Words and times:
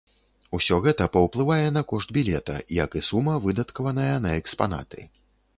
Усё 0.57 0.77
гэта 0.85 1.07
паўплывае 1.17 1.67
на 1.75 1.83
кошт 1.93 2.15
білета, 2.19 2.57
як 2.79 2.99
і 3.01 3.05
сума, 3.11 3.39
выдаткаваная 3.47 4.13
на 4.25 4.31
экспанаты. 4.43 4.99